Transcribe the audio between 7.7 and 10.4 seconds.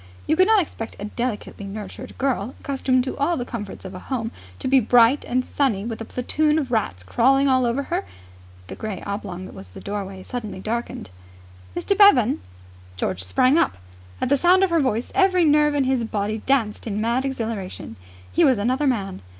her.... The grey oblong that was the doorway